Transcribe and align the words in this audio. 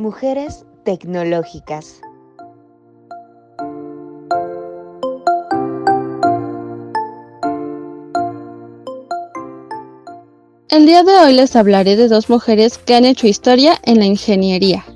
Mujeres 0.00 0.64
tecnológicas. 0.82 2.00
El 10.70 10.86
día 10.86 11.02
de 11.02 11.12
hoy 11.18 11.34
les 11.34 11.54
hablaré 11.54 11.96
de 11.96 12.08
dos 12.08 12.30
mujeres 12.30 12.78
que 12.78 12.94
han 12.94 13.04
hecho 13.04 13.26
historia 13.26 13.78
en 13.84 13.98
la 13.98 14.06
ingeniería. 14.06 14.86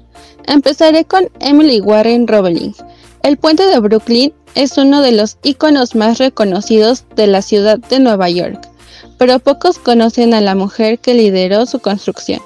Empezaré 0.47 1.05
con 1.05 1.29
Emily 1.39 1.83
Warren 1.83 2.27
Roebling. 2.27 2.75
El 3.23 3.37
puente 3.37 3.67
de 3.67 3.79
Brooklyn 3.81 4.33
es 4.55 4.79
uno 4.79 5.03
de 5.03 5.13
los 5.13 5.37
iconos 5.43 5.95
más 5.95 6.17
reconocidos 6.17 7.05
de 7.15 7.27
la 7.27 7.43
ciudad 7.43 7.79
de 7.79 8.01
Nueva 8.01 8.31
York, 8.31 8.71
pero 9.19 9.39
pocos 9.39 9.79
conocen 9.79 10.33
a 10.33 10.41
la 10.41 10.55
mujer 10.55 10.99
que 10.99 11.13
lideró 11.13 11.67
su 11.67 11.81
construcción. 11.81 12.41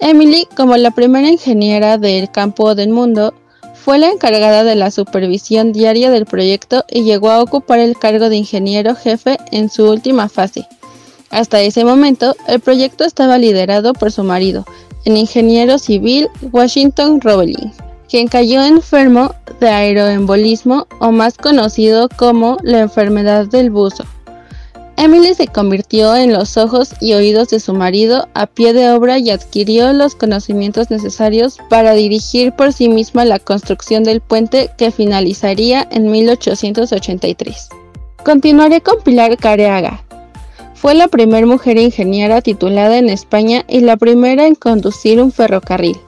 Emily, 0.00 0.46
como 0.56 0.76
la 0.76 0.90
primera 0.90 1.28
ingeniera 1.28 1.98
del 1.98 2.30
campo 2.30 2.74
del 2.74 2.90
mundo, 2.90 3.34
fue 3.74 3.98
la 3.98 4.10
encargada 4.10 4.64
de 4.64 4.74
la 4.74 4.90
supervisión 4.90 5.72
diaria 5.72 6.10
del 6.10 6.26
proyecto 6.26 6.84
y 6.90 7.04
llegó 7.04 7.30
a 7.30 7.40
ocupar 7.40 7.78
el 7.78 7.96
cargo 7.96 8.28
de 8.28 8.36
ingeniero 8.36 8.94
jefe 8.94 9.38
en 9.52 9.70
su 9.70 9.88
última 9.88 10.28
fase. 10.28 10.66
Hasta 11.30 11.60
ese 11.60 11.84
momento, 11.84 12.34
el 12.46 12.60
proyecto 12.60 13.04
estaba 13.04 13.38
liderado 13.38 13.92
por 13.92 14.12
su 14.12 14.22
marido, 14.22 14.66
el 15.04 15.16
ingeniero 15.16 15.78
civil 15.78 16.28
Washington 16.52 17.20
Roebling, 17.20 17.72
quien 18.08 18.28
cayó 18.28 18.62
enfermo 18.62 19.34
de 19.60 19.68
aeroembolismo 19.68 20.86
o 20.98 21.12
más 21.12 21.36
conocido 21.36 22.08
como 22.16 22.58
la 22.62 22.80
enfermedad 22.80 23.46
del 23.46 23.70
buzo. 23.70 24.04
Emily 24.98 25.34
se 25.34 25.46
convirtió 25.46 26.16
en 26.16 26.32
los 26.32 26.56
ojos 26.56 26.94
y 27.02 27.12
oídos 27.12 27.48
de 27.50 27.60
su 27.60 27.74
marido 27.74 28.28
a 28.32 28.46
pie 28.46 28.72
de 28.72 28.90
obra 28.90 29.18
y 29.18 29.30
adquirió 29.30 29.92
los 29.92 30.14
conocimientos 30.14 30.90
necesarios 30.90 31.58
para 31.68 31.92
dirigir 31.92 32.52
por 32.52 32.72
sí 32.72 32.88
misma 32.88 33.26
la 33.26 33.38
construcción 33.38 34.04
del 34.04 34.22
puente 34.22 34.70
que 34.78 34.90
finalizaría 34.90 35.86
en 35.90 36.10
1883. 36.10 37.68
Continuaré 38.24 38.80
con 38.80 39.02
Pilar 39.02 39.36
Careaga. 39.36 40.02
Fue 40.74 40.94
la 40.94 41.08
primera 41.08 41.46
mujer 41.46 41.76
ingeniera 41.76 42.40
titulada 42.40 42.96
en 42.96 43.10
España 43.10 43.66
y 43.68 43.80
la 43.80 43.98
primera 43.98 44.46
en 44.46 44.54
conducir 44.54 45.20
un 45.20 45.30
ferrocarril. 45.30 45.98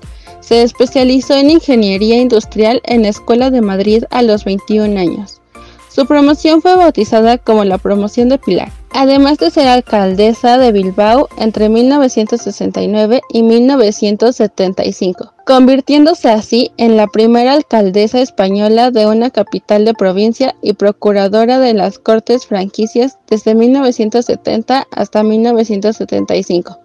Se 0.41 0.62
especializó 0.62 1.34
en 1.34 1.50
ingeniería 1.50 2.17
industrial 2.17 2.80
en 2.84 3.02
la 3.02 3.08
Escuela 3.08 3.50
de 3.50 3.61
Madrid 3.61 4.05
a 4.11 4.23
los 4.23 4.45
21 4.45 4.98
años. 4.98 5.42
Su 5.91 6.06
promoción 6.06 6.62
fue 6.62 6.75
bautizada 6.75 7.36
como 7.36 7.64
la 7.64 7.77
promoción 7.77 8.28
de 8.28 8.39
Pilar, 8.39 8.70
además 8.92 9.39
de 9.39 9.50
ser 9.50 9.69
alcaldesa 9.69 10.58
de 10.58 10.72
Bilbao 10.72 11.28
entre 11.39 11.69
1969 11.69 13.20
y 13.33 13.42
1975, 13.42 15.33
convirtiéndose 15.47 16.28
así 16.30 16.72
en 16.77 16.97
la 16.97 17.06
primera 17.06 17.53
alcaldesa 17.53 18.20
española 18.20 18.91
de 18.91 19.06
una 19.06 19.30
capital 19.30 19.84
de 19.84 19.95
provincia 19.95 20.55
y 20.62 20.75
procuradora 20.75 21.58
de 21.58 21.75
las 21.75 21.98
Cortes 21.98 22.47
franquicias 22.47 23.19
desde 23.28 23.55
1970 23.55 24.86
hasta 24.91 25.23
1975. 25.23 26.78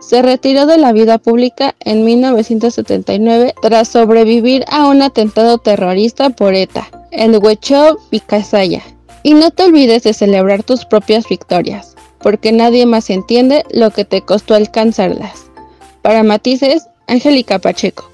Se 0.00 0.22
retiró 0.22 0.66
de 0.66 0.76
la 0.76 0.92
vida 0.92 1.18
pública 1.18 1.74
en 1.80 2.04
1979 2.04 3.54
tras 3.62 3.88
sobrevivir 3.88 4.64
a 4.68 4.88
un 4.88 5.02
atentado 5.02 5.58
terrorista 5.58 6.30
por 6.30 6.54
ETA 6.54 6.88
el 7.16 7.38
Huecho 7.38 7.98
Vicasaya. 8.10 8.82
Y 9.26 9.34
no 9.34 9.50
te 9.50 9.64
olvides 9.64 10.04
de 10.04 10.14
celebrar 10.14 10.62
tus 10.62 10.84
propias 10.84 11.28
victorias, 11.28 11.96
porque 12.20 12.52
nadie 12.52 12.86
más 12.86 13.10
entiende 13.10 13.64
lo 13.72 13.90
que 13.90 14.04
te 14.04 14.22
costó 14.22 14.54
alcanzarlas. 14.54 15.46
Para 16.00 16.22
matices, 16.22 16.86
Angélica 17.08 17.58
Pacheco. 17.58 18.08